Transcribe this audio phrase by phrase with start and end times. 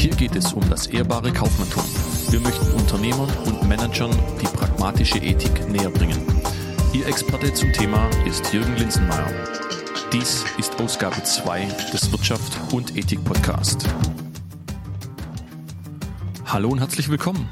[0.00, 1.84] Hier geht es um das ehrbare Kaufmanntum.
[2.30, 4.10] Wir möchten Unternehmern und Managern
[4.40, 6.16] die pragmatische Ethik näher bringen.
[6.94, 9.30] Ihr Experte zum Thema ist Jürgen Linsenmeier.
[10.10, 13.86] Dies ist Ausgabe 2 des Wirtschaft und Ethik Podcast.
[16.46, 17.46] Hallo und herzlich willkommen.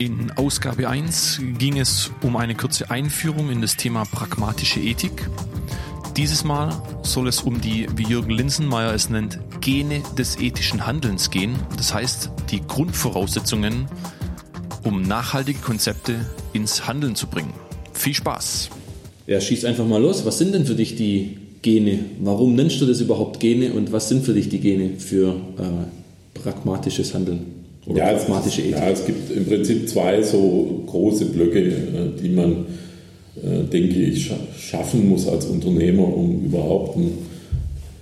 [0.00, 5.30] In Ausgabe 1 ging es um eine kurze Einführung in das Thema pragmatische Ethik.
[6.20, 6.70] Dieses Mal
[7.02, 11.54] soll es um die, wie Jürgen Linsenmeier es nennt, Gene des ethischen Handelns gehen.
[11.78, 13.86] Das heißt, die Grundvoraussetzungen,
[14.84, 16.16] um nachhaltige Konzepte
[16.52, 17.54] ins Handeln zu bringen.
[17.94, 18.68] Viel Spaß!
[19.28, 20.26] Ja, schieß einfach mal los.
[20.26, 22.00] Was sind denn für dich die Gene?
[22.20, 26.38] Warum nennst du das überhaupt Gene und was sind für dich die Gene für äh,
[26.38, 27.46] pragmatisches Handeln?
[27.86, 28.72] Oder ja, pragmatische Ethik?
[28.72, 32.66] Ja, es gibt im Prinzip zwei so große Blöcke, äh, die man
[33.42, 37.12] denke ich, schaffen muss als Unternehmer, um überhaupt ein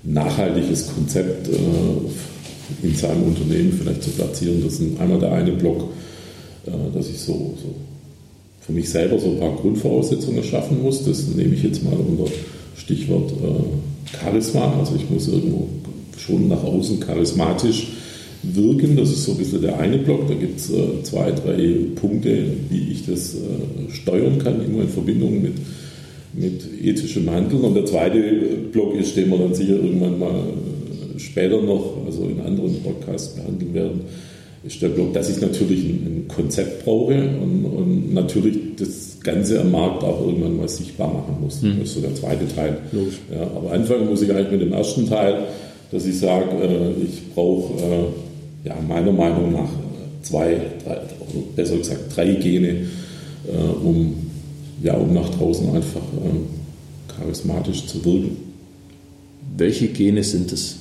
[0.02, 4.62] nachhaltiges Konzept äh, in seinem Unternehmen vielleicht zu platzieren.
[4.64, 5.84] Das ist einmal der eine Block,
[6.66, 7.74] äh, dass ich so, so
[8.60, 11.04] für mich selber so ein paar Grundvoraussetzungen schaffen muss.
[11.04, 12.30] Das nehme ich jetzt mal unter
[12.76, 13.32] Stichwort
[14.20, 14.74] Charisma.
[14.78, 15.68] Also ich muss irgendwo
[16.18, 17.88] schon nach außen charismatisch
[18.42, 18.96] wirken.
[18.96, 20.28] Das ist so ein bisschen der eine Block.
[20.28, 24.88] Da gibt es äh, zwei, drei Punkte, wie ich das äh, steuern kann, immer in
[24.88, 25.54] Verbindung mit,
[26.32, 27.62] mit ethischem Handeln.
[27.62, 28.20] Und der zweite
[28.72, 33.34] Block ist, den wir dann sicher irgendwann mal äh, später noch, also in anderen Podcasts
[33.34, 34.00] behandeln werden,
[34.64, 39.60] ist der Block, dass ich natürlich ein, ein Konzept brauche und, und, natürlich das Ganze
[39.60, 41.62] am Markt auch irgendwann mal sichtbar machen muss.
[41.62, 41.78] Mhm.
[41.78, 42.78] Das ist so der zweite Teil.
[43.32, 45.44] Ja, aber anfangen muss ich eigentlich mit dem ersten Teil,
[45.92, 47.74] dass ich sage, äh, ich brauche
[48.64, 49.70] ja, meiner Meinung nach
[50.22, 52.86] zwei, drei, oder besser gesagt drei Gene,
[53.46, 54.14] äh, um,
[54.82, 58.36] ja, um nach draußen einfach äh, charismatisch zu wirken.
[59.56, 60.76] Welche Gene sind es?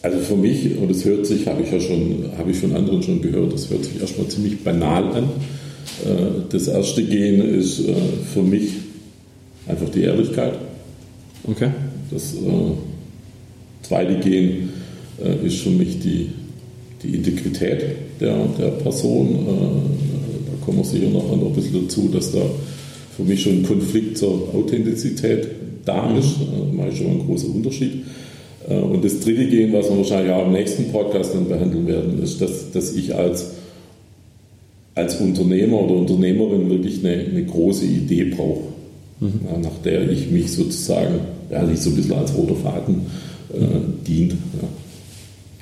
[0.00, 3.02] Also für mich, und das hört sich, habe ich ja schon, habe ich von anderen
[3.02, 5.24] schon gehört, das hört sich erstmal ziemlich banal an.
[6.04, 7.94] Äh, das erste Gen ist äh,
[8.32, 8.70] für mich
[9.66, 10.54] einfach die Ehrlichkeit.
[11.44, 11.70] Okay.
[12.10, 12.72] Das äh,
[13.82, 14.70] zweite Gen
[15.22, 16.30] äh, ist für mich die,
[17.02, 17.84] die Integrität
[18.20, 19.28] der, der Person.
[19.28, 22.42] Äh, da kommen wir sicher noch ein bisschen dazu, dass da
[23.16, 25.48] für mich schon ein Konflikt zur Authentizität
[25.84, 26.18] da mhm.
[26.18, 26.36] ist.
[26.40, 28.04] Das mache ich schon ein großer Unterschied.
[28.68, 32.22] Äh, und das dritte Gehen, was wir wahrscheinlich auch im nächsten Podcast dann behandeln werden,
[32.22, 33.52] ist, dass, dass ich als,
[34.94, 38.68] als Unternehmer oder Unternehmerin wirklich eine, eine große Idee brauche,
[39.20, 39.40] mhm.
[39.50, 41.20] ja, nach der ich mich sozusagen,
[41.50, 43.06] ja, nicht so ein bisschen als roter Faden
[43.52, 44.32] äh, dient.
[44.32, 44.68] Ja.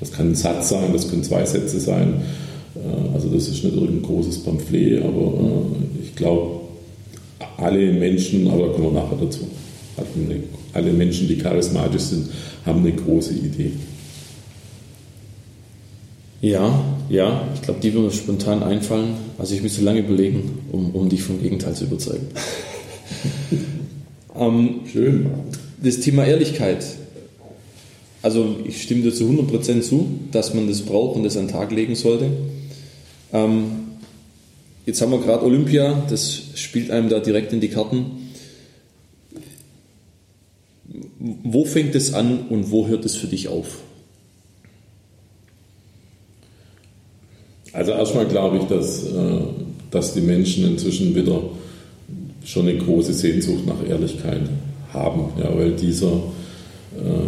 [0.01, 2.23] Das kann ein Satz sein, das können zwei Sätze sein.
[2.75, 6.61] Äh, also das ist nicht irgendein großes Pamphlet, aber äh, ich glaube,
[7.57, 9.47] alle Menschen, aber da kommen wir nachher dazu,
[10.75, 12.29] alle Menschen, die charismatisch sind,
[12.67, 13.73] haben eine große Idee.
[16.43, 19.15] Ja, ja, ich glaube, die würde mir spontan einfallen.
[19.39, 22.27] Also ich müsste lange überlegen, um, um dich vom Gegenteil zu überzeugen.
[24.39, 25.27] ähm, Schön.
[25.83, 26.85] Das Thema Ehrlichkeit
[28.27, 31.53] also ich stimme dir zu 100% zu, dass man das braucht und das an den
[31.53, 32.29] Tag legen sollte.
[33.33, 33.67] Ähm,
[34.85, 38.33] jetzt haben wir gerade Olympia, das spielt einem da direkt in die Karten.
[41.21, 43.79] Wo fängt es an und wo hört es für dich auf?
[47.73, 49.41] Also erstmal glaube ich, dass, äh,
[49.93, 51.43] dass die Menschen inzwischen wieder
[52.45, 54.49] schon eine große Sehnsucht nach Ehrlichkeit
[54.93, 56.11] haben, ja, weil dieser
[56.97, 57.26] äh,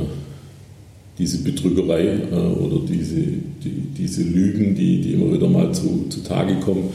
[1.18, 6.22] diese Betrügerei äh, oder diese, die, diese Lügen, die, die immer wieder mal zu, zu
[6.22, 6.90] Tage kommen,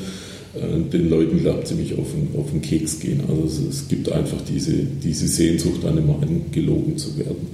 [0.55, 3.21] äh, den Leuten, glaube ziemlich auf den, auf den Keks gehen.
[3.27, 4.73] Also es, es, gibt einfach diese,
[5.03, 7.47] diese Sehnsucht, dann immer angelogen zu werden.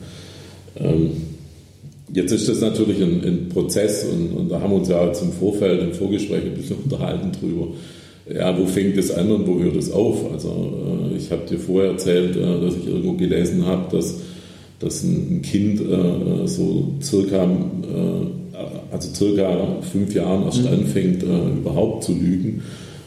[0.78, 1.12] Ähm,
[2.14, 5.24] jetzt ist das natürlich ein, ein Prozess und, und, da haben wir uns ja jetzt
[5.24, 7.70] im Vorfeld, im Vorgespräch ein bisschen unterhalten drüber.
[8.32, 10.32] Ja, wo fängt das an und wo hört es auf?
[10.32, 14.18] Also äh, ich habe dir vorher erzählt, äh, dass ich irgendwo gelesen habe, dass
[14.80, 20.68] dass ein Kind äh, so circa, äh, also circa fünf Jahren erst mhm.
[20.68, 22.64] anfängt, äh, überhaupt zu lügen.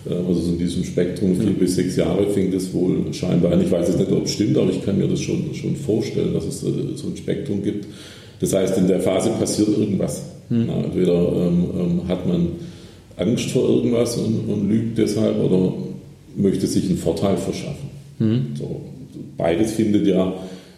[0.08, 1.54] Äh, also so in diesem Spektrum vier mhm.
[1.54, 3.62] bis sechs Jahre fängt es wohl scheinbar an.
[3.62, 6.34] Ich weiß jetzt nicht, ob es stimmt, aber ich kann mir das schon, schon vorstellen,
[6.34, 7.86] dass es äh, so ein Spektrum gibt,
[8.40, 10.22] Das heißt, in der Phase passiert irgendwas.
[10.50, 10.64] Mhm.
[10.66, 12.48] Na, entweder ähm, ähm, hat man
[13.16, 15.72] Angst vor irgendwas und, und, lügt deshalb oder
[16.36, 17.88] möchte sich einen Vorteil verschaffen.
[18.18, 18.46] Mhm.
[18.58, 18.80] So,
[19.36, 20.34] beides findet ja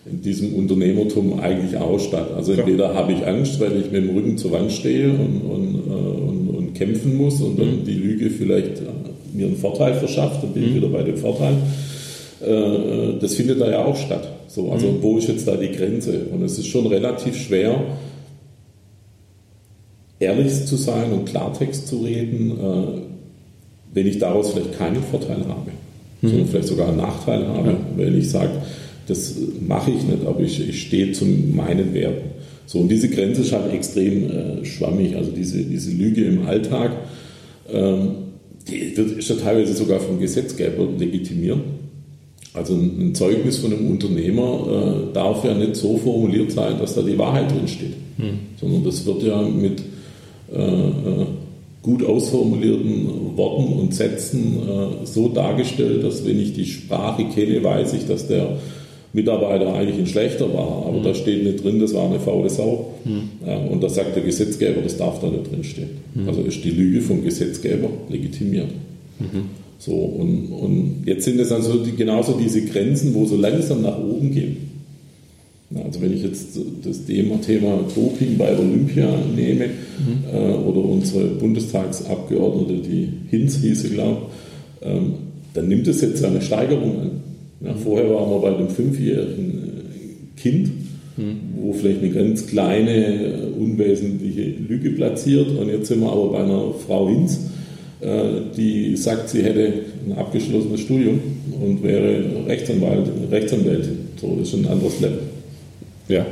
[0.06, 2.28] in diesem Unternehmertum eigentlich auch statt.
[2.36, 5.74] Also entweder habe ich Angst, weil ich mit dem Rücken zur Wand stehe und, und,
[5.74, 7.84] äh, und, und kämpfen muss und dann mhm.
[7.86, 8.84] die Lüge vielleicht äh,
[9.32, 10.76] mir einen Vorteil verschafft, dann bin ich mhm.
[10.76, 11.54] wieder bei dem Vorteil.
[12.42, 14.28] Äh, das findet da ja auch statt.
[14.48, 15.02] So, also mhm.
[15.02, 16.26] wo ist jetzt da die Grenze?
[16.30, 17.82] Und es ist schon relativ schwer,
[20.20, 22.52] ehrlich zu sein und Klartext zu reden,
[23.92, 25.72] wenn ich daraus vielleicht keinen Vorteil habe,
[26.22, 26.28] mhm.
[26.28, 27.76] sondern vielleicht sogar einen Nachteil habe, ja.
[27.96, 28.52] wenn ich sage,
[29.06, 29.34] das
[29.66, 32.30] mache ich nicht, aber ich, ich stehe zu meinen Werten.
[32.66, 35.16] So, und diese Grenze ist halt extrem äh, schwammig.
[35.16, 36.92] Also diese, diese Lüge im Alltag,
[37.70, 38.10] ähm,
[38.68, 41.58] die wird, ist ja teilweise sogar vom Gesetzgeber legitimiert.
[42.54, 47.02] Also ein Zeugnis von einem Unternehmer äh, darf ja nicht so formuliert sein, dass da
[47.02, 48.38] die Wahrheit drin steht, hm.
[48.60, 49.82] sondern das wird ja mit
[50.52, 51.26] äh, äh
[51.82, 57.92] gut ausformulierten Worten und Sätzen äh, so dargestellt, dass wenn ich die Sprache kenne, weiß
[57.92, 58.56] ich, dass der
[59.14, 61.04] Mitarbeiter eigentlich ein schlechter war, aber mhm.
[61.04, 62.94] da steht nicht drin, das war eine faule Sau.
[63.04, 63.46] Mhm.
[63.46, 65.90] Ja, und da sagt der Gesetzgeber, das darf da nicht drinstehen.
[66.14, 66.28] Mhm.
[66.28, 68.70] Also ist die Lüge vom Gesetzgeber legitimiert.
[69.20, 69.44] Mhm.
[69.78, 73.98] So, und, und jetzt sind es also die, genauso diese Grenzen, wo so langsam nach
[73.98, 74.56] oben gehen.
[75.84, 80.24] Also wenn ich jetzt das Thema, Thema Doping bei Olympia nehme mhm.
[80.32, 84.22] äh, oder unsere Bundestagsabgeordnete, die Hinz hieße, glaube
[84.82, 85.14] ich, ähm,
[85.54, 87.10] dann nimmt es jetzt eine Steigerung an.
[87.64, 90.70] Ja, vorher waren wir bei einem fünfjährigen äh, Kind,
[91.16, 91.36] mhm.
[91.56, 95.48] wo vielleicht eine ganz kleine, äh, unwesentliche Lüge platziert.
[95.48, 97.40] Und jetzt sind wir aber bei einer Frau Hinz,
[98.00, 99.72] äh, die sagt, sie hätte
[100.06, 101.20] ein abgeschlossenes Studium
[101.58, 103.98] und wäre Rechtsanwalt, Rechtsanwältin.
[104.20, 105.20] So, das ist ein anderes Level.
[106.08, 106.26] Ja.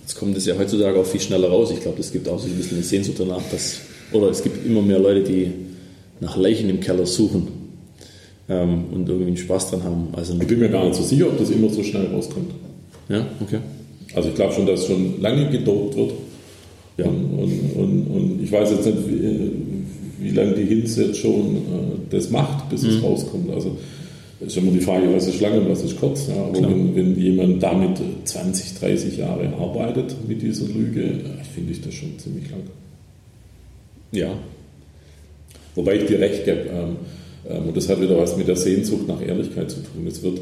[0.00, 1.72] Jetzt kommt es ja heutzutage auch viel schneller raus.
[1.72, 3.80] Ich glaube, es gibt auch so ein bisschen eine Sehnsucht danach, dass,
[4.12, 5.48] oder es gibt immer mehr Leute, die
[6.20, 7.61] nach Leichen im Keller suchen
[8.48, 10.08] ähm, und irgendwie einen Spaß dran haben.
[10.12, 12.52] Also ich bin mir gar nicht so sicher, ob das immer so schnell rauskommt.
[13.08, 13.58] Ja, okay.
[14.14, 16.12] Also ich glaube schon, dass schon lange gedopt wird.
[16.98, 17.06] Ja.
[17.06, 19.50] Und, und, und, und, ich weiß jetzt nicht, wie,
[20.20, 21.60] wie lange die Hinz jetzt schon äh,
[22.10, 22.90] das macht, bis mhm.
[22.90, 23.50] es rauskommt.
[23.50, 23.78] Also
[24.40, 26.26] ist immer die Frage, was ist lang und was ist kurz.
[26.28, 31.20] Ja, aber wenn, wenn, jemand damit 20, 30 Jahre arbeitet mit dieser Lüge,
[31.54, 32.62] finde ich das schon ziemlich lang.
[34.10, 34.34] Ja.
[35.74, 36.96] Wobei ich dir recht gebe, ähm, ähm,
[37.44, 40.06] und das hat wieder was mit der Sehnsucht nach Ehrlichkeit zu tun.
[40.06, 40.40] Es wird,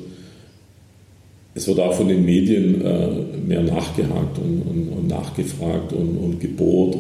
[1.55, 3.09] es wird auch von den Medien äh,
[3.47, 6.97] mehr nachgehakt und, und, und nachgefragt und, und, gebohrt.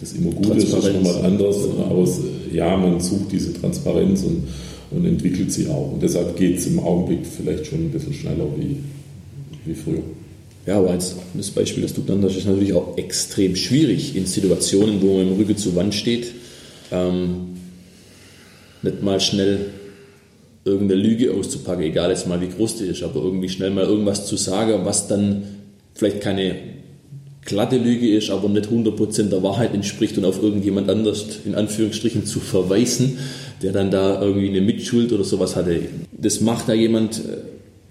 [0.00, 1.56] Das immer gut ist, ist nochmal anders.
[1.78, 2.20] Aber es,
[2.52, 4.48] ja, man sucht diese Transparenz und,
[4.90, 5.92] und entwickelt sie auch.
[5.92, 8.76] Und deshalb geht es im Augenblick vielleicht schon ein bisschen schneller wie,
[9.64, 10.02] wie früher.
[10.66, 14.26] Ja, aber eins, das Beispiel, das du dann hast, ist natürlich auch extrem schwierig in
[14.26, 16.32] Situationen, wo man im Rücken zur Wand steht.
[16.90, 17.55] Ähm,
[18.86, 19.66] nicht mal schnell
[20.64, 24.26] irgendeine Lüge auszupacken, egal jetzt mal wie groß die ist, aber irgendwie schnell mal irgendwas
[24.26, 25.44] zu sagen, was dann
[25.94, 26.56] vielleicht keine
[27.46, 32.26] glatte Lüge ist, aber nicht 100% der Wahrheit entspricht und auf irgendjemand anders in Anführungsstrichen
[32.26, 33.18] zu verweisen,
[33.62, 35.80] der dann da irgendwie eine Mitschuld oder sowas hatte.
[36.12, 37.38] Das macht da jemand äh,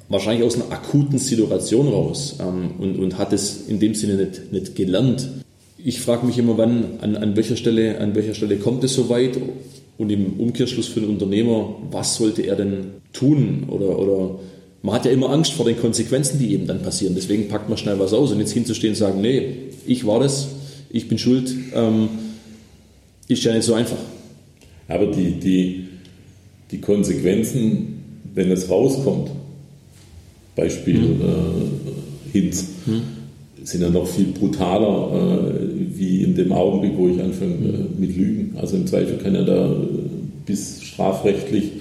[0.10, 4.52] wahrscheinlich aus einer akuten Situation raus ähm, und, und hat es in dem Sinne nicht,
[4.52, 5.30] nicht gelernt.
[5.78, 9.10] Ich frage mich immer, wann, an, an, welcher Stelle, an welcher Stelle kommt es so
[9.10, 9.38] weit
[9.98, 13.64] und im Umkehrschluss für den Unternehmer, was sollte er denn tun?
[13.70, 14.40] Oder, oder
[14.82, 17.16] man hat ja immer Angst vor den Konsequenzen, die eben dann passieren.
[17.16, 18.32] Deswegen packt man schnell was aus.
[18.32, 20.50] Und jetzt hinzustehen und sagen, nee, ich war das,
[20.90, 22.10] ich bin schuld, ähm,
[23.28, 23.98] ist ja nicht so einfach.
[24.88, 25.88] Aber die, die,
[26.72, 29.32] die Konsequenzen, wenn es rauskommt,
[30.56, 31.22] Beispiel hm.
[31.22, 33.02] äh, Hinz, hm.
[33.66, 38.16] Sind ja noch viel brutaler, äh, wie in dem Augenblick, wo ich anfange äh, mit
[38.16, 38.56] Lügen.
[38.58, 39.76] Also im Zweifel kann ja da äh,
[40.46, 41.72] bis strafrechtlich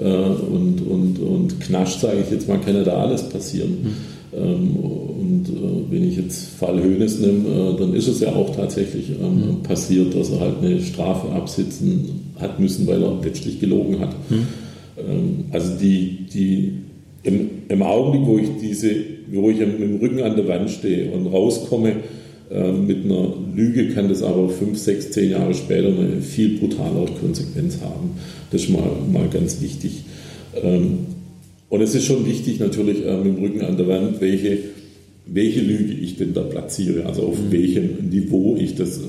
[0.00, 3.70] äh, und, und, und Knasch, sage ich jetzt mal, kann ja da alles passieren.
[3.70, 4.14] Mhm.
[4.36, 8.54] Ähm, und äh, wenn ich jetzt Fall Hönes nehme, äh, dann ist es ja auch
[8.54, 9.62] tatsächlich ähm, mhm.
[9.62, 14.14] passiert, dass er halt eine Strafe absitzen hat müssen, weil er letztlich gelogen hat.
[14.30, 14.46] Mhm.
[14.98, 16.72] Ähm, also die, die
[17.24, 18.94] im, im Augenblick, wo ich diese,
[19.32, 21.96] wo ich mit dem Rücken an der Wand stehe und rauskomme,
[22.50, 27.10] ähm, mit einer Lüge kann das aber fünf, sechs, zehn Jahre später eine viel brutalere
[27.20, 28.10] Konsequenz haben.
[28.50, 30.04] Das ist mal, mal ganz wichtig.
[30.62, 30.98] Ähm,
[31.68, 34.58] und es ist schon wichtig natürlich mit dem Rücken an der Wand, welche,
[35.26, 37.50] welche Lüge ich denn da platziere, also auf mhm.
[37.50, 39.00] welchem Niveau ich das äh,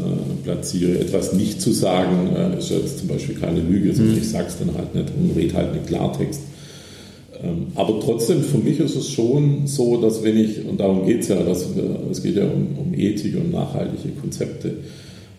[0.44, 0.98] platziere.
[1.00, 4.18] Etwas nicht zu sagen, äh, ist jetzt zum Beispiel keine Lüge, also mhm.
[4.18, 6.42] ich sage es dann halt nicht und rede halt mit Klartext.
[7.44, 11.22] Ähm, aber trotzdem, für mich ist es schon so, dass wenn ich, und darum geht
[11.22, 11.68] es ja, dass,
[12.12, 14.76] es geht ja um, um Ethik und nachhaltige Konzepte,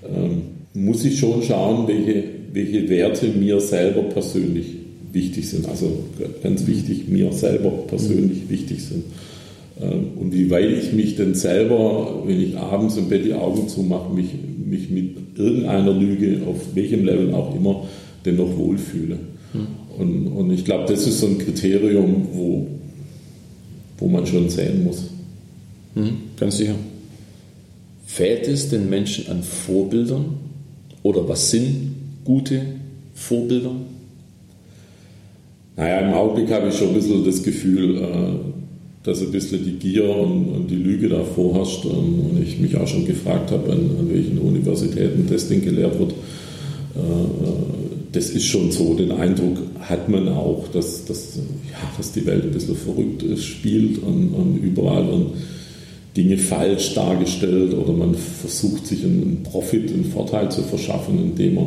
[0.05, 0.43] ähm,
[0.75, 4.67] muss ich schon schauen, welche, welche Werte mir selber persönlich
[5.13, 5.69] wichtig sind.
[5.69, 6.05] Also
[6.43, 8.51] ganz wichtig, mir selber persönlich mhm.
[8.51, 9.05] wichtig sind.
[9.81, 13.69] Ähm, und wie weit ich mich denn selber, wenn ich abends im Bett die Augen
[13.69, 14.29] zumache, mich,
[14.65, 17.85] mich mit irgendeiner Lüge, auf welchem Level auch immer,
[18.25, 19.19] dennoch wohlfühle.
[19.55, 19.67] Mhm.
[19.99, 22.67] Und, und ich glaube, das ist so ein Kriterium, wo,
[23.99, 25.05] wo man schon sehen muss.
[25.95, 26.75] Mhm, ganz sicher.
[28.07, 30.37] Fehlt es den Menschen an Vorbildern?
[31.03, 32.63] Oder was sind gute
[33.15, 33.73] Vorbilder?
[35.77, 38.57] Naja, im Augenblick habe ich schon ein bisschen das Gefühl, äh,
[39.03, 43.07] dass ein bisschen die Gier und, die Lüge da vorherrscht und ich mich auch schon
[43.07, 46.15] gefragt habe, an, an welchen Universitäten das Ding gelehrt wird.
[48.17, 51.37] Das ist schon so, den Eindruck hat man auch, dass, dass,
[51.71, 55.33] ja, dass die Welt ein bisschen verrückt ist, spielt und, und überall werden
[56.17, 61.67] Dinge falsch dargestellt oder man versucht sich einen Profit, einen Vorteil zu verschaffen, indem man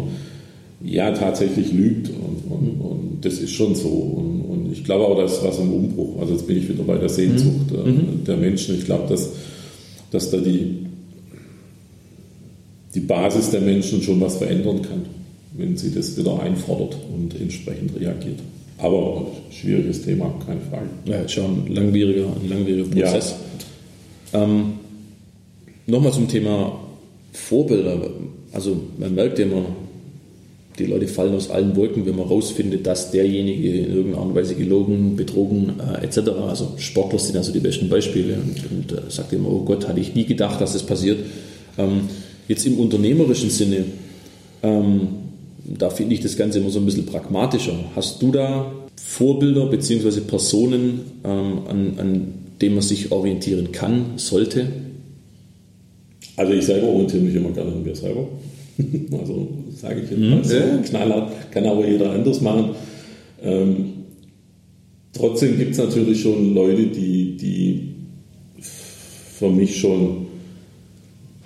[0.84, 5.18] ja tatsächlich lügt und, und, und das ist schon so und, und, ich glaube auch,
[5.18, 6.20] da ist was im Umbruch.
[6.20, 7.91] Also jetzt bin ich wieder bei der Sehnsucht mhm.
[7.91, 8.24] mhm.
[8.25, 8.74] der Menschen.
[8.74, 9.34] Ich glaube, dass,
[10.10, 10.77] dass da die,
[12.96, 15.18] die Basis der Menschen schon was verändern kann,
[15.53, 18.39] wenn sie das wieder einfordert und entsprechend reagiert.
[18.77, 20.88] Aber schwieriges Thema, keine Frage.
[21.06, 23.36] Ja, ist schon ein langwieriger, ein langwieriger Prozess.
[24.32, 24.44] Ja.
[24.44, 24.74] Ähm,
[25.89, 26.79] Nochmal zum Thema
[27.34, 28.00] Vorbilder.
[28.51, 29.65] Also man merkt immer,
[30.77, 34.36] die Leute fallen aus allen Wolken, wenn man rausfindet, dass derjenige in irgendeiner Art und
[34.36, 36.29] Weise gelogen, betrogen äh, etc.
[36.48, 40.00] Also Sportler sind also die besten Beispiele und, und äh, sagt immer, oh Gott, hatte
[40.00, 41.20] ich nie gedacht, dass das passiert.
[41.79, 42.01] Ähm,
[42.48, 43.86] jetzt im unternehmerischen Sinne,
[44.62, 45.08] ähm,
[45.77, 47.73] da finde ich das Ganze immer so ein bisschen pragmatischer.
[47.95, 50.21] Hast du da Vorbilder bzw.
[50.21, 54.67] Personen, ähm, an, an denen man sich orientieren kann, sollte?
[56.35, 58.27] Also ich selber orientiere mich immer gerne an mir selber.
[59.11, 60.83] Also sage ich jetzt mal so mhm.
[60.83, 62.69] knallhart, kann aber jeder anders machen.
[63.43, 63.89] Ähm,
[65.11, 67.89] trotzdem gibt es natürlich schon Leute, die, die
[68.61, 70.27] für mich schon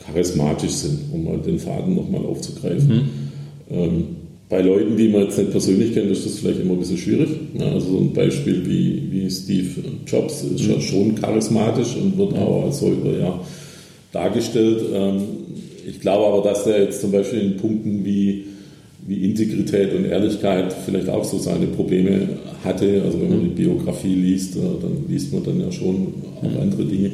[0.06, 2.88] charismatisch sind, um mal den Faden nochmal aufzugreifen.
[2.88, 3.23] Mhm.
[3.70, 4.06] Ähm,
[4.50, 7.30] bei Leuten, die man jetzt nicht persönlich kennt, ist das vielleicht immer ein bisschen schwierig.
[7.56, 9.70] Ja, also so ein Beispiel wie, wie Steve
[10.06, 10.74] Jobs ist mhm.
[10.74, 13.40] ja schon charismatisch und wird auch als solcher ja,
[14.12, 14.84] dargestellt.
[14.94, 15.22] Ähm,
[15.88, 18.46] ich glaube aber, dass der jetzt zum Beispiel in Punkten wie,
[19.08, 22.30] wie Integrität und Ehrlichkeit vielleicht auch so seine Probleme
[22.64, 23.02] hatte.
[23.04, 26.86] Also wenn man die Biografie liest, äh, dann liest man dann ja schon auch andere
[26.86, 27.12] Dinge.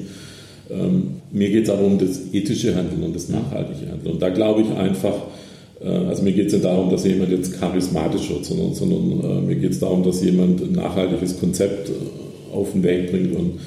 [0.69, 4.13] Ähm, mir geht es aber um das ethische Handeln und das nachhaltige Handeln.
[4.13, 5.15] Und da glaube ich einfach,
[5.87, 9.55] also mir geht es nicht darum, dass jemand jetzt charismatisch wird, sondern, sondern äh, mir
[9.55, 11.89] geht es darum, dass jemand ein nachhaltiges Konzept
[12.51, 13.59] auf den Weg bringt und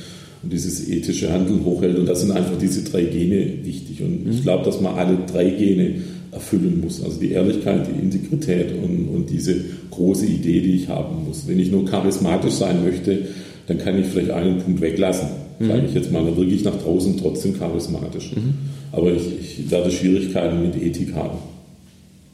[0.42, 1.99] und dieses ethische Handeln hochhält.
[1.99, 4.02] Und da sind einfach diese drei Gene wichtig.
[4.02, 4.42] Und ich mhm.
[4.42, 5.95] glaube, dass man alle drei Gene
[6.33, 7.02] erfüllen muss.
[7.02, 9.57] Also die Ehrlichkeit, die Integrität und, und diese
[9.90, 11.47] große Idee, die ich haben muss.
[11.47, 13.19] Wenn ich nur charismatisch sein möchte,
[13.66, 15.28] dann kann ich vielleicht einen Punkt weglassen.
[15.59, 15.69] Mhm.
[15.69, 18.33] Sage ich jetzt mal, dann wirklich nach draußen trotzdem charismatisch.
[18.35, 18.54] Mhm.
[18.90, 21.38] Aber ich, ich werde Schwierigkeiten mit Ethik haben.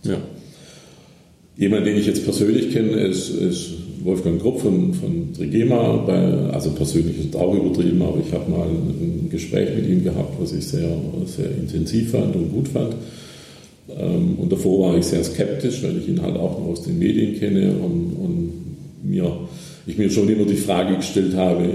[0.04, 0.18] Ja.
[1.56, 3.70] Jemand, den ich jetzt persönlich kenne, ist, ist
[4.04, 8.66] Wolfgang Krupp von, von Trigema, bei, also persönlich ist auch übertrieben, aber ich habe mal
[8.66, 10.88] ein, Gespräch mit ihm gehabt, was ich sehr,
[11.26, 12.94] sehr intensiv fand und gut fand.
[13.90, 16.98] Ähm, und davor war ich sehr skeptisch, weil ich ihn halt auch noch aus den
[16.98, 18.52] Medien kenne und, und
[19.02, 19.30] mir,
[19.86, 21.68] ich mir schon immer die Frage gestellt habe,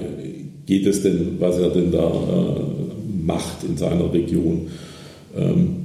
[0.66, 4.68] geht es denn, was er denn da äh, macht in seiner Region?
[5.38, 5.83] Ähm,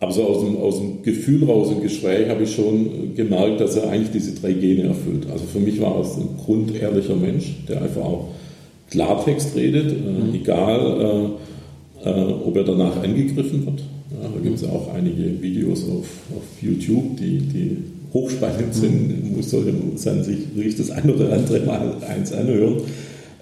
[0.00, 3.76] aber so aus dem, aus dem Gefühl raus im Gespräch habe ich schon gemerkt, dass
[3.76, 5.26] er eigentlich diese drei Gene erfüllt.
[5.30, 8.28] Also für mich war es ein grundehrlicher Mensch, der einfach auch
[8.90, 10.34] Klartext redet, äh, mhm.
[10.34, 11.36] egal
[12.04, 13.80] äh, äh, ob er danach angegriffen wird.
[14.10, 17.76] Ja, da gibt es ja auch einige Videos auf, auf YouTube, die, die
[18.12, 22.78] hochspannend sind, muss sollte man sich wirklich das ein oder andere Mal eins anhören.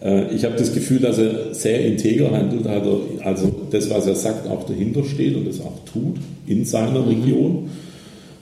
[0.03, 4.49] Äh, ich habe das Gefühl, dass er sehr integer handelt, also das, was er sagt,
[4.49, 7.09] auch dahinter steht und das auch tut in seiner mhm.
[7.09, 7.71] Region,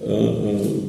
[0.06, 0.28] äh, äh,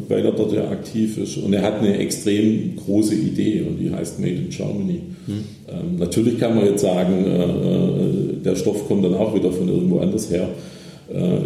[0.09, 1.37] weil er dort ja aktiv ist.
[1.37, 5.01] Und er hat eine extrem große Idee und die heißt Made in Germany.
[5.25, 5.33] Mhm.
[5.69, 7.25] Ähm, natürlich kann man jetzt sagen,
[8.43, 10.47] der Stoff kommt dann auch wieder von irgendwo anders her.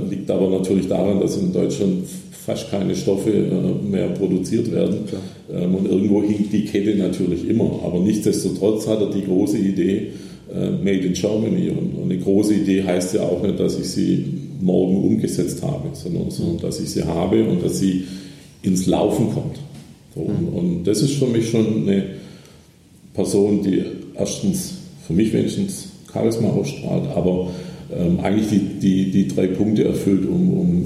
[0.10, 2.06] Liegt aber natürlich daran, dass in Deutschland
[2.46, 5.06] fast keine Stoffe äh, mehr produziert werden.
[5.08, 5.22] Klar.
[5.54, 7.82] Ähm, und irgendwo hinkt die Kette natürlich immer.
[7.84, 10.12] Aber nichtsdestotrotz hat er die große Idee,
[10.54, 11.70] äh, Made in Germany.
[11.70, 14.26] Und eine große Idee heißt ja auch nicht, dass ich sie
[14.60, 18.06] morgen umgesetzt habe, sondern, sondern dass ich sie habe und dass sie
[18.64, 19.60] ins Laufen kommt.
[20.14, 20.58] So, und, mhm.
[20.58, 22.04] und, das ist für mich schon eine,
[23.14, 23.84] Person, die
[24.18, 27.50] erstens für mich wenigstens Charisma ausstrahlt, aber
[27.96, 30.82] ähm, eigentlich die, die, die drei Punkte erfüllt, um, um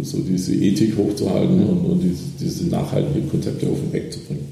[0.00, 1.68] äh, so diese Ethik hochzuhalten mhm.
[1.68, 4.46] und, und diese, diese nachhaltigen Konzepte auf den Weg zu bringen.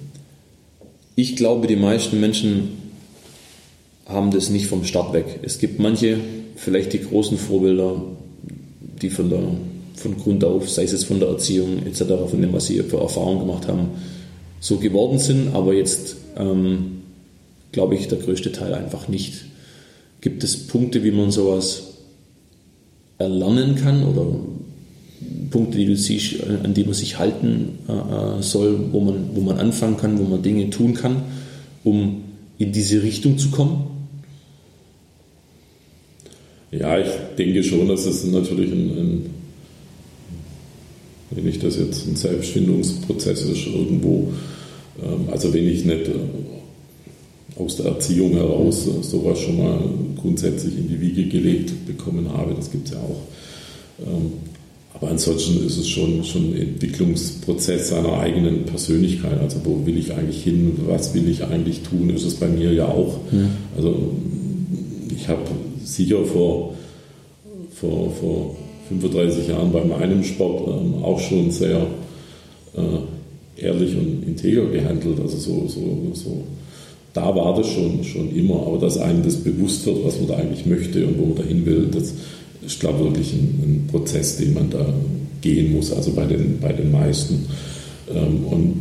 [1.17, 2.81] Ich glaube, die meisten Menschen
[4.07, 5.41] haben das nicht vom Start weg.
[5.43, 6.19] Es gibt manche,
[6.57, 8.03] vielleicht die großen Vorbilder,
[9.03, 9.43] die von, der,
[9.95, 13.41] von Grund auf, sei es von der Erziehung etc., von dem, was sie für Erfahrungen
[13.41, 13.89] gemacht haben,
[14.61, 17.01] so geworden sind, aber jetzt ähm,
[17.73, 19.45] glaube ich, der größte Teil einfach nicht.
[20.21, 21.95] Gibt es Punkte, wie man sowas
[23.19, 24.27] erlernen kann oder
[25.51, 29.59] Punkte, die du siehst, an die man sich halten äh, soll, wo man, wo man
[29.59, 31.23] anfangen kann, wo man Dinge tun kann,
[31.85, 32.23] um
[32.59, 33.85] in diese Richtung zu kommen?
[36.71, 39.31] Ja, ich denke schon, dass es natürlich ein, ein
[41.31, 44.33] wenn ich das jetzt ein Selbstfindungsprozess ist irgendwo,
[45.03, 46.13] ähm, also wenn ich nicht äh,
[47.61, 49.79] aus der Erziehung heraus sowas schon mal
[50.21, 54.07] grundsätzlich in die Wiege gelegt bekommen habe, das gibt es ja auch.
[54.07, 54.33] Ähm,
[54.95, 59.41] aber ansonsten ist es schon, schon ein Entwicklungsprozess seiner eigenen Persönlichkeit.
[59.41, 62.73] Also wo will ich eigentlich hin, was will ich eigentlich tun, ist es bei mir
[62.73, 63.19] ja auch.
[63.33, 63.49] Ja.
[63.77, 63.97] Also
[65.15, 65.43] ich habe
[65.85, 66.75] sicher vor,
[67.73, 68.57] vor, vor
[68.89, 71.87] 35 Jahren bei meinem Sport ähm, auch schon sehr
[72.77, 75.21] äh, ehrlich und integer gehandelt.
[75.21, 75.81] Also so, so,
[76.15, 76.43] so,
[77.13, 80.37] da war das schon, schon immer, aber dass einem das bewusst wird, was man da
[80.37, 82.15] eigentlich möchte und wo man dahin will, das
[82.65, 84.87] ist, glaube ich, wirklich ein, ein, Prozess, den man da
[85.41, 87.47] gehen muss, also bei den, bei den meisten.
[88.15, 88.75] Ähm, und,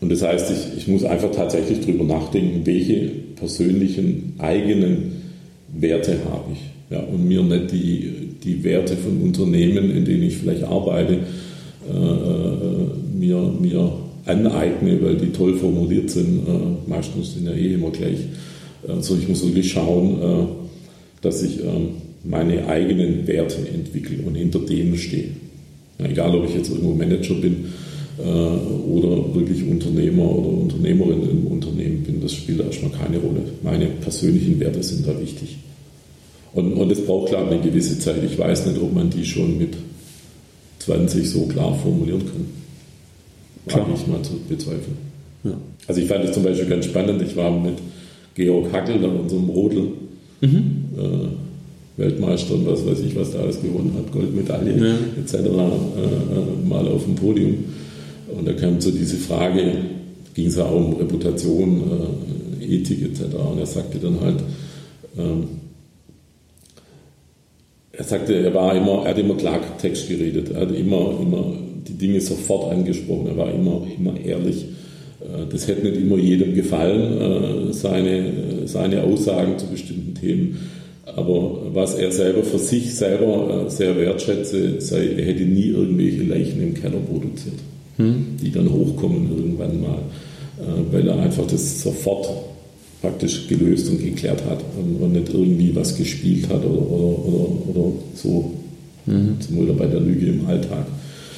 [0.00, 5.12] und das heißt, ich, ich muss einfach tatsächlich darüber nachdenken, welche persönlichen eigenen
[5.72, 6.60] Werte habe ich.
[6.90, 8.10] Ja, und mir nicht die,
[8.44, 13.92] die Werte von Unternehmen, in denen ich vielleicht arbeite, äh, mir, mir
[14.26, 16.46] aneigne, weil die toll formuliert sind.
[16.46, 18.18] Äh, meistens sind ja eh immer gleich.
[18.86, 20.46] Also ich muss wirklich schauen, äh,
[21.22, 21.68] dass ich äh,
[22.24, 25.28] meine eigenen Werte entwickle und hinter denen stehe.
[25.98, 27.66] Ja, egal, ob ich jetzt irgendwo Manager bin
[28.18, 33.42] äh, oder wirklich Unternehmer oder Unternehmerin im Unternehmen bin, das spielt erstmal keine Rolle.
[33.62, 35.56] Meine persönlichen Werte sind da wichtig.
[36.52, 38.22] Und, und es braucht, ich, eine gewisse Zeit.
[38.24, 39.74] Ich weiß nicht, ob man die schon mit
[40.78, 42.63] 20 so klar formulieren kann.
[43.66, 43.86] Klar.
[43.94, 44.96] ich mal zu bezweifeln.
[45.44, 45.52] Ja.
[45.86, 47.22] Also ich fand es zum Beispiel ganz spannend.
[47.22, 47.74] Ich war mit
[48.34, 49.88] Georg Hackel, dann unserem Rodel,
[50.40, 50.84] mhm.
[50.96, 54.94] äh, Weltmeister und was weiß ich, was da alles gewonnen hat, Goldmedaille ja.
[55.20, 55.34] etc.
[55.34, 57.64] Äh, äh, mal auf dem Podium.
[58.36, 59.76] Und da kam so diese Frage,
[60.34, 61.82] ging es ja auch um Reputation,
[62.60, 63.34] äh, Ethik etc.
[63.34, 64.40] Und er sagte dann halt,
[65.16, 65.44] ähm,
[67.92, 71.52] er sagte, er war immer, er hat immer Klartext geredet, er hat immer, immer
[71.88, 74.66] die Dinge sofort angesprochen, er war immer, immer ehrlich.
[75.20, 80.58] Äh, das hätte nicht immer jedem gefallen, äh, seine, seine Aussagen zu bestimmten Themen.
[81.06, 86.22] Aber was er selber für sich selber äh, sehr wertschätze, sei, er hätte nie irgendwelche
[86.22, 87.54] Leichen im Keller produziert,
[87.96, 88.36] hm.
[88.42, 89.98] die dann hochkommen irgendwann mal,
[90.92, 92.28] weil er einfach das sofort
[93.04, 97.68] praktisch gelöst und geklärt hat und, und nicht irgendwie was gespielt hat oder, oder, oder,
[97.68, 98.52] oder so.
[99.04, 99.40] Mhm.
[99.40, 100.86] Zum Beispiel bei der Lüge im Alltag.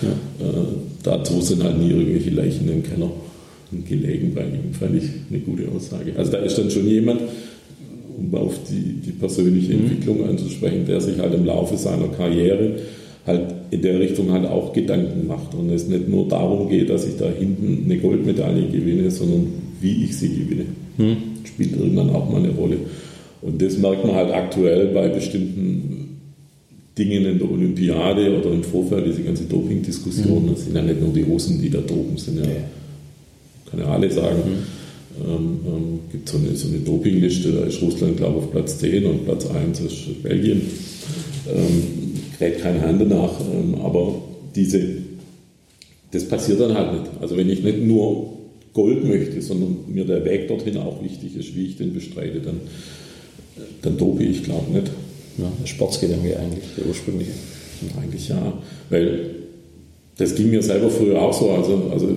[0.03, 0.47] Ja.
[0.47, 0.67] Äh,
[1.03, 3.11] dazu sind halt nie irgendwelche Leichen im Keller
[3.89, 6.13] gelegen bei ihm, fand ich eine gute Aussage.
[6.17, 7.21] Also da ist dann schon jemand,
[8.17, 9.81] um auf die, die persönliche mhm.
[9.81, 12.77] Entwicklung anzusprechen, der sich halt im Laufe seiner Karriere
[13.27, 17.07] halt in der Richtung halt auch Gedanken macht und es nicht nur darum geht, dass
[17.07, 19.49] ich da hinten eine Goldmedaille gewinne, sondern
[19.81, 20.67] wie ich sie gewinne.
[20.97, 22.77] Mhm spielt irgendwann auch mal eine Rolle.
[23.43, 26.06] Und das merkt man halt aktuell bei bestimmten
[26.97, 30.45] Dingen in der Olympiade oder im Vorfeld, diese ganze Doping-Diskussion.
[30.45, 30.51] Mhm.
[30.51, 32.51] Das sind ja nicht nur die Russen, die da dopen, sind ja,
[33.71, 34.39] kann ja alle sagen.
[34.47, 34.77] Mhm.
[35.19, 38.79] Ähm, ähm, gibt so eine, so eine Dopingliste, da ist Russland, glaube ich, auf Platz
[38.79, 40.63] 10 und Platz 1 ist Belgien.
[41.49, 41.83] Ähm,
[42.37, 44.23] kräht keine Hand danach, ähm, aber
[44.55, 44.81] diese,
[46.11, 47.11] das passiert dann halt nicht.
[47.21, 48.33] Also wenn ich nicht nur
[48.75, 52.61] Gold möchte, sondern mir der Weg dorthin auch wichtig ist, wie ich den bestreite, dann,
[53.81, 54.91] dann dope ich, glaube nicht.
[55.39, 57.33] Ja, der Sportsgedanke eigentlich, der ursprüngliche.
[58.01, 58.55] Eigentlich ja,
[58.89, 59.31] weil
[60.17, 61.51] das ging mir selber früher auch so.
[61.51, 62.09] Also, also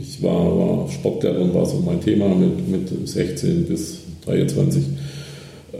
[0.00, 4.82] ich war, war Sportlehrer und war so mein Thema mit, mit 16 bis 23.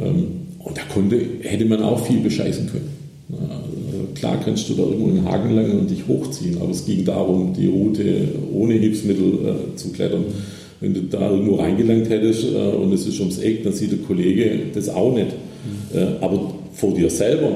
[0.01, 0.27] Ähm,
[0.61, 3.01] und da konnte, hätte man auch viel bescheißen können.
[4.15, 7.55] Klar kannst du da irgendwo einen Haken langen und dich hochziehen, aber es ging darum,
[7.55, 10.25] die Route ohne Hilfsmittel äh, zu klettern.
[10.81, 13.99] Wenn du da irgendwo reingelangt hättest äh, und es ist ums Eck, dann sieht der
[14.01, 15.29] Kollege das auch nicht.
[15.29, 15.99] Mhm.
[15.99, 17.53] Äh, aber vor dir selber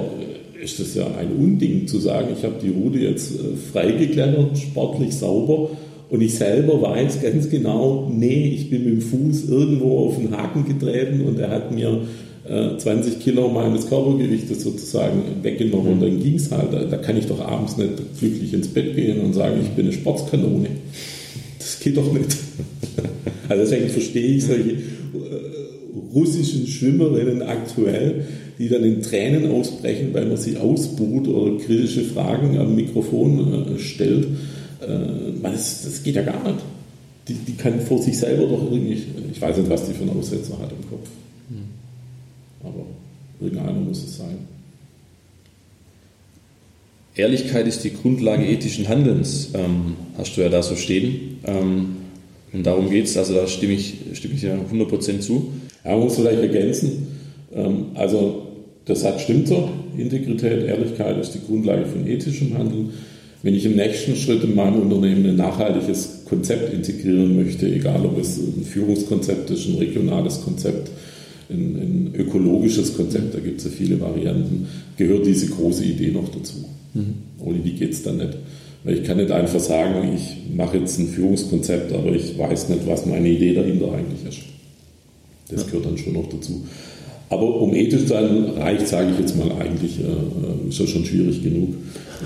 [0.62, 5.14] ist das ja ein Unding zu sagen, ich habe die Route jetzt äh, freigeklettert, sportlich
[5.14, 5.70] sauber
[6.10, 10.36] Und ich selber weiß ganz genau, nee, ich bin mit dem Fuß irgendwo auf den
[10.36, 12.02] Haken getreten und er hat mir
[12.46, 16.72] 20 äh, Kilo meines Körpergewichtes sozusagen weggenommen und dann ging es halt.
[16.72, 19.94] Da, kann ich doch abends nicht glücklich ins Bett gehen und sagen, ich bin eine
[19.94, 20.68] Sportskanone.
[21.58, 22.36] Das geht doch nicht.
[23.46, 24.76] Also deswegen verstehe ich solche
[26.14, 28.26] russischen Schwimmerinnen aktuell,
[28.58, 33.78] die dann in Tränen ausbrechen, weil man sie ausbuht oder kritische Fragen am Mikrofon äh,
[33.78, 34.28] stellt.
[35.42, 36.62] Das, das geht ja gar nicht.
[37.26, 39.02] Die, die kann vor sich selber doch irgendwie,
[39.32, 41.08] ich weiß nicht, was die für einen Aussetzer hat im Kopf.
[42.64, 42.86] Aber
[43.40, 44.38] irgendeiner muss es sein.
[47.16, 51.38] Ehrlichkeit ist die Grundlage ethischen Handelns, ähm, hast du ja da so stehen.
[51.44, 51.96] Ähm,
[52.52, 55.52] und darum geht es, also da stimme ich, stimme ich ja 100% zu.
[55.84, 57.06] Ja, man muss vielleicht ergänzen,
[57.54, 58.42] ähm, also
[58.86, 62.90] der Satz stimmt so, Integrität, Ehrlichkeit ist die Grundlage von ethischem Handeln.
[63.42, 68.18] Wenn ich im nächsten Schritt in meinem Unternehmen ein nachhaltiges Konzept integrieren möchte, egal ob
[68.18, 70.90] es ein Führungskonzept ist, ein regionales Konzept,
[71.50, 74.66] ein, ein ökologisches Konzept, da gibt es ja viele Varianten,
[74.96, 76.64] gehört diese große Idee noch dazu.
[76.94, 77.14] Mhm.
[77.38, 78.38] Ohne die geht es dann nicht.
[78.82, 82.86] Weil ich kann nicht einfach sagen, ich mache jetzt ein Führungskonzept, aber ich weiß nicht,
[82.86, 84.53] was meine Idee dahinter eigentlich ist.
[85.48, 85.66] Das ja.
[85.66, 86.64] gehört dann schon noch dazu.
[87.30, 90.86] Aber um ethisch zu sein, reicht, sage ich jetzt mal, eigentlich äh, äh, ist ja
[90.86, 91.74] schon schwierig genug.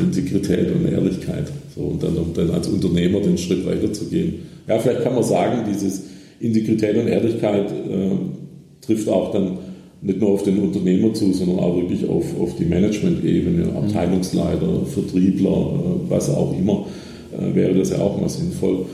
[0.00, 1.50] Integrität und Ehrlichkeit.
[1.74, 4.34] So, und dann, um dann als Unternehmer den Schritt weiterzugehen.
[4.66, 6.02] Ja, vielleicht kann man sagen, dieses
[6.40, 9.58] Integrität und Ehrlichkeit äh, trifft auch dann
[10.00, 13.76] nicht nur auf den Unternehmer zu, sondern auch wirklich auf, auf die Management-Ebene, mhm.
[13.76, 16.86] Abteilungsleiter, Vertriebler, äh, was auch immer,
[17.30, 18.86] wäre das ja auch mal sinnvoll.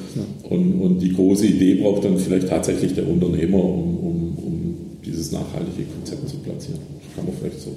[0.49, 5.33] Und, und die große Idee braucht dann vielleicht tatsächlich der Unternehmer, um, um, um dieses
[5.33, 6.81] nachhaltige Konzept zu platzieren.
[7.05, 7.70] Das kann man vielleicht so.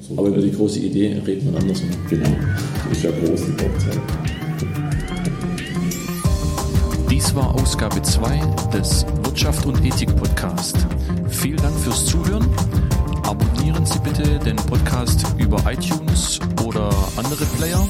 [0.00, 1.82] so Aber über die große Idee reden wir anders.
[2.10, 2.28] Genau,
[2.90, 4.00] ist ja groß die Hochzeit.
[7.10, 8.40] Dies war Ausgabe 2
[8.72, 10.76] des Wirtschaft und Ethik Podcast.
[11.28, 12.46] Vielen Dank fürs Zuhören.
[13.22, 17.86] Abonnieren Sie bitte den Podcast über iTunes oder andere Player.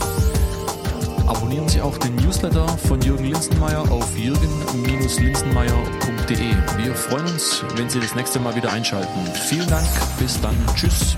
[1.48, 6.54] Abonnieren Sie auch den Newsletter von Jürgen Linsenmeier auf jürgen-linsenmeier.de.
[6.76, 9.18] Wir freuen uns, wenn Sie das nächste Mal wieder einschalten.
[9.48, 11.16] Vielen Dank, bis dann, tschüss.